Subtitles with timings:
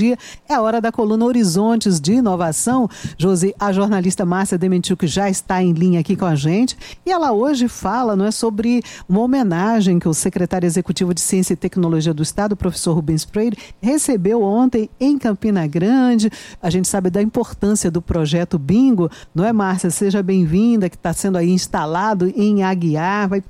[0.00, 0.16] meio-dia.
[0.48, 2.88] É hora da coluna Horizontes de Inovação.
[3.18, 7.32] Josi, a jornalista Márcia Dementiuk já está em linha aqui com a gente e ela
[7.32, 12.14] hoje fala não é, sobre uma homenagem que o secretário executivo de Ciência e Tecnologia
[12.14, 16.30] do Estado, o professor Rubens Freire, recebeu ontem em Campina Grande.
[16.62, 19.90] A gente sabe da importância do projeto Bingo, não é, Márcia?
[19.90, 23.42] Seja bem-vinda, que está sendo aí instalado em Aguiar, vai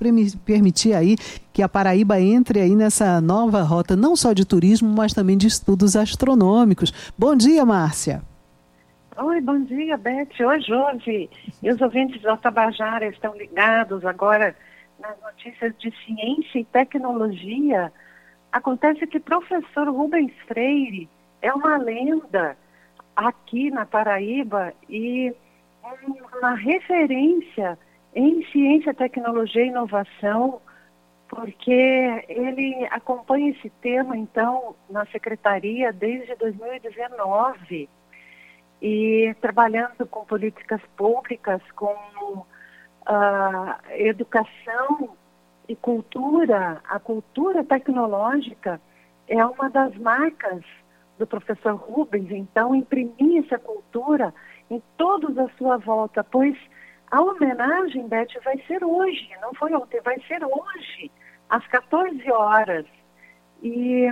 [0.45, 1.17] permitir aí
[1.61, 5.46] que a Paraíba entre aí nessa nova rota, não só de turismo, mas também de
[5.46, 7.12] estudos astronômicos.
[7.18, 8.22] Bom dia, Márcia.
[9.18, 10.40] Oi, bom dia, Beth.
[10.40, 11.29] Oi, Jorge.
[11.62, 14.57] E os ouvintes da Tabajara estão ligados agora
[14.99, 17.93] nas notícias de ciência e tecnologia.
[18.50, 21.11] Acontece que professor Rubens Freire
[21.43, 22.57] é uma lenda
[23.14, 25.30] aqui na Paraíba e
[26.40, 27.79] uma referência
[28.14, 30.58] em ciência, tecnologia e inovação
[31.30, 37.88] porque ele acompanha esse tema, então, na secretaria desde 2019
[38.83, 42.46] e trabalhando com políticas públicas, com uh,
[43.90, 45.16] educação
[45.68, 46.80] e cultura.
[46.88, 48.80] A cultura tecnológica
[49.28, 50.64] é uma das marcas
[51.16, 54.34] do professor Rubens, então, imprimir essa cultura
[54.68, 56.56] em todos à sua volta, pois
[57.08, 61.10] a homenagem, Beth, vai ser hoje, não foi ontem, vai ser hoje,
[61.50, 62.86] às 14 horas.
[63.62, 64.10] E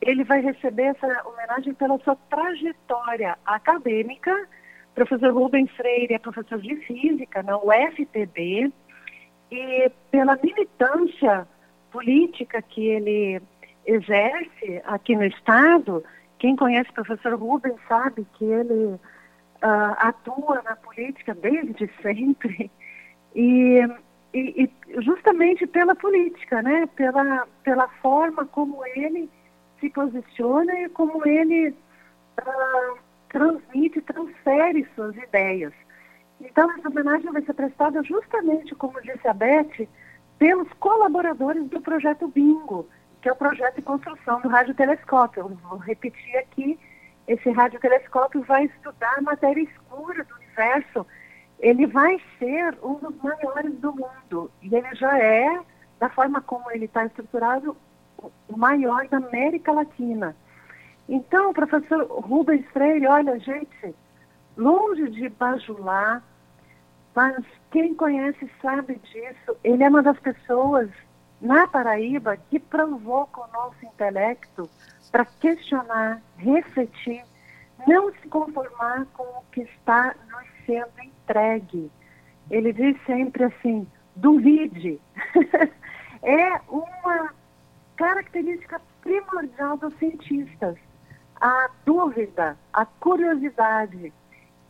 [0.00, 4.48] ele vai receber essa homenagem pela sua trajetória acadêmica.
[4.94, 8.72] Professor Rubens Freire é professor de física na UFPB
[9.50, 11.48] e pela militância
[11.90, 13.42] política que ele
[13.86, 16.04] exerce aqui no Estado.
[16.38, 19.00] Quem conhece o professor Rubens sabe que ele uh,
[19.98, 22.70] atua na política desde sempre
[23.34, 23.80] e,
[24.32, 26.86] e, e, justamente pela política, né?
[26.94, 29.30] Pela, pela forma como ele
[29.80, 32.98] se posiciona e como ele uh,
[33.28, 35.72] transmite, transfere suas ideias.
[36.40, 39.88] Então, essa homenagem vai ser prestada justamente, como disse a Beth,
[40.38, 42.88] pelos colaboradores do projeto Bingo,
[43.20, 45.40] que é o projeto de construção do radiotelescópio.
[45.40, 46.78] Eu vou repetir aqui
[47.28, 51.06] esse radiotelescópio vai estudar a matéria escura do universo.
[51.60, 54.50] Ele vai ser um dos maiores do mundo.
[54.62, 55.60] E ele já é,
[55.98, 57.76] da forma como ele está estruturado,
[58.48, 60.36] o maior da América Latina.
[61.08, 63.94] Então, o professor Rubens Freire, olha, gente,
[64.56, 66.22] longe de bajular,
[67.14, 69.56] mas quem conhece sabe disso.
[69.64, 70.90] Ele é uma das pessoas
[71.40, 74.68] na Paraíba que provoca o nosso intelecto
[75.10, 77.24] para questionar, refletir,
[77.86, 81.90] não se conformar com o que está nos sendo entregue.
[82.50, 85.00] Ele diz sempre assim: duvide.
[86.22, 87.32] é uma
[87.96, 90.76] característica primordial dos cientistas,
[91.40, 94.12] a dúvida, a curiosidade.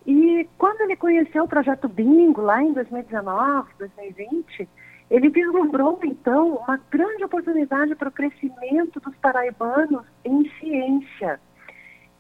[0.07, 4.69] E quando ele conheceu o projeto Bingo, lá em 2019, 2020,
[5.11, 11.41] ele vislumbrou, então, uma grande oportunidade para o crescimento dos paraibanos em ciência.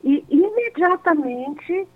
[0.02, 1.86] E, imediatamente,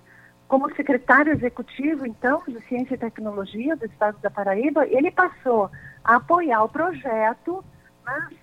[0.52, 5.70] como secretário executivo, então, de Ciência e Tecnologia do Estado da Paraíba, ele passou
[6.04, 7.64] a apoiar o projeto,
[8.04, 8.34] mas,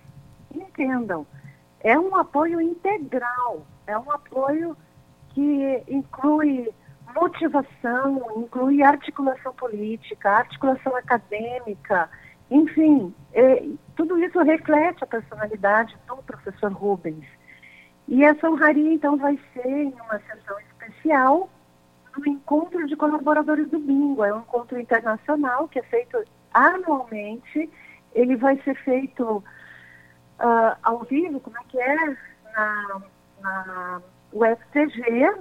[0.52, 1.24] entendam,
[1.78, 4.76] é um apoio integral, é um apoio
[5.28, 6.68] que inclui
[7.14, 12.10] motivação, inclui articulação política, articulação acadêmica,
[12.50, 17.24] enfim, é, tudo isso reflete a personalidade do professor Rubens.
[18.08, 21.48] E essa honraria, então, vai ser em uma sessão especial
[22.16, 24.24] no encontro de colaboradores do Bingo.
[24.24, 26.22] É um encontro internacional que é feito
[26.52, 27.70] anualmente.
[28.14, 29.24] Ele vai ser feito
[30.40, 32.16] uh, ao vivo, como é que é?
[32.52, 33.02] Na,
[33.40, 35.32] na UFCG,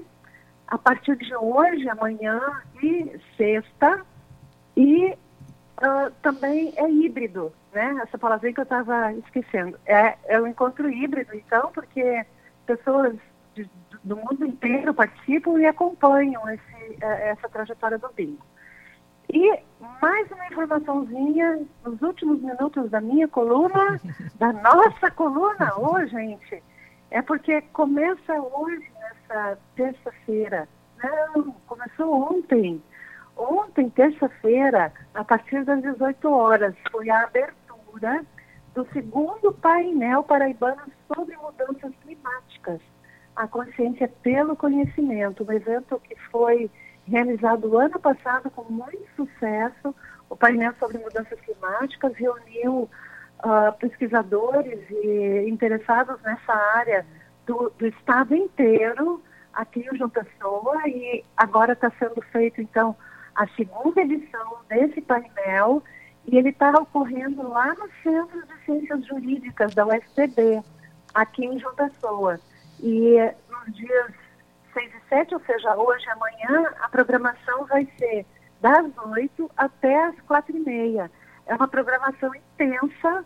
[0.67, 2.39] a partir de hoje, amanhã
[2.81, 4.05] e sexta.
[4.77, 7.99] E uh, também é híbrido, né?
[8.03, 9.79] Essa palavrinha que eu estava esquecendo.
[9.85, 12.25] É, é um encontro híbrido, então, porque
[12.65, 13.15] pessoas
[14.03, 18.45] do mundo inteiro participam e acompanham esse, é, essa trajetória do bingo.
[19.31, 19.59] E
[20.01, 23.99] mais uma informaçãozinha nos últimos minutos da minha coluna,
[24.35, 26.63] da nossa coluna hoje, gente.
[27.11, 30.67] É porque começa hoje, nessa terça-feira.
[31.03, 32.81] Não, começou ontem.
[33.37, 38.25] Ontem, terça-feira, a partir das 18 horas, foi a abertura
[38.73, 42.81] do segundo painel paraibano sobre mudanças climáticas,
[43.35, 46.69] a consciência pelo conhecimento, um evento que foi
[47.07, 49.95] realizado ano passado com muito sucesso.
[50.29, 52.89] O painel sobre mudanças climáticas reuniu
[53.43, 57.05] uh, pesquisadores e interessados nessa área
[57.45, 59.21] do, do estado inteiro
[59.53, 62.95] aqui em João Pessoa e agora está sendo feito, então,
[63.35, 65.83] a segunda edição desse painel
[66.25, 70.61] e ele está ocorrendo lá no Centro de Ciências Jurídicas da UFPB,
[71.13, 72.39] aqui em João Pessoa.
[72.81, 74.11] E nos dias
[74.73, 78.25] 6 e 7, ou seja, hoje e amanhã, a programação vai ser
[78.61, 81.11] das 8 até as 4 e meia.
[81.45, 83.25] É uma programação intensa,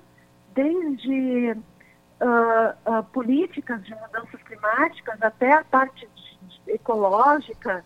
[0.54, 1.52] desde
[2.22, 6.08] uh, uh, políticas de mudanças climáticas até a parte
[6.68, 7.84] ecológica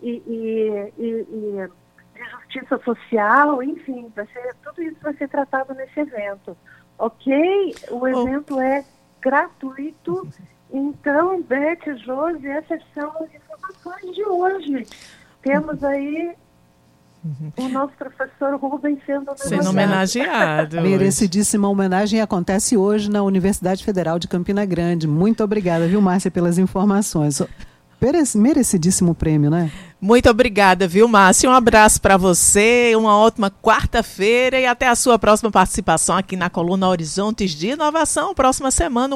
[0.00, 1.68] e, e, e, e
[2.14, 6.56] de justiça social, enfim, vai ser, tudo isso vai ser tratado nesse evento.
[6.98, 7.74] Ok?
[7.90, 8.60] O evento oh.
[8.60, 8.84] é
[9.20, 10.28] gratuito.
[10.76, 14.86] Então, Beth, Josi, essas são as informações de hoje.
[15.40, 16.34] Temos aí
[17.24, 17.50] Uhum.
[17.56, 19.48] O nosso professor Rubens sendo homenageado.
[19.48, 20.80] Sendo homenageado.
[20.82, 25.08] Merecidíssima homenagem acontece hoje na Universidade Federal de Campina Grande.
[25.08, 27.40] Muito obrigada, viu, Márcia, pelas informações.
[28.34, 29.72] Merecidíssimo prêmio, né?
[29.98, 31.48] Muito obrigada, viu, Márcia?
[31.48, 36.50] Um abraço para você, uma ótima quarta-feira e até a sua próxima participação aqui na
[36.50, 39.12] coluna Horizontes de Inovação, próxima semana.